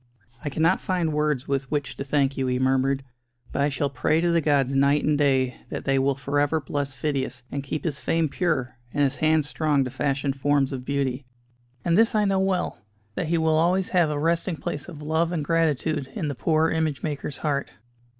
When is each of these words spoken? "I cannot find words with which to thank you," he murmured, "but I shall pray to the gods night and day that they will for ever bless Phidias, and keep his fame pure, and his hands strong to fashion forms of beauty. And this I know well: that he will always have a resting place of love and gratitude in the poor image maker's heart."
"I 0.43 0.49
cannot 0.49 0.81
find 0.81 1.13
words 1.13 1.47
with 1.47 1.69
which 1.69 1.95
to 1.97 2.03
thank 2.03 2.35
you," 2.35 2.47
he 2.47 2.57
murmured, 2.57 3.03
"but 3.51 3.61
I 3.61 3.69
shall 3.69 3.91
pray 3.91 4.19
to 4.19 4.31
the 4.31 4.41
gods 4.41 4.75
night 4.75 5.03
and 5.03 5.15
day 5.15 5.57
that 5.69 5.85
they 5.85 5.99
will 5.99 6.15
for 6.15 6.39
ever 6.39 6.59
bless 6.59 6.95
Phidias, 6.95 7.43
and 7.51 7.63
keep 7.63 7.83
his 7.83 7.99
fame 7.99 8.27
pure, 8.27 8.79
and 8.95 9.03
his 9.03 9.17
hands 9.17 9.47
strong 9.47 9.83
to 9.83 9.91
fashion 9.91 10.33
forms 10.33 10.73
of 10.73 10.85
beauty. 10.85 11.27
And 11.85 11.95
this 11.95 12.15
I 12.15 12.25
know 12.25 12.39
well: 12.39 12.79
that 13.13 13.27
he 13.27 13.37
will 13.37 13.53
always 13.59 13.89
have 13.89 14.09
a 14.09 14.17
resting 14.17 14.55
place 14.55 14.89
of 14.89 15.03
love 15.03 15.31
and 15.31 15.45
gratitude 15.45 16.07
in 16.15 16.29
the 16.29 16.33
poor 16.33 16.71
image 16.71 17.03
maker's 17.03 17.37
heart." 17.45 17.69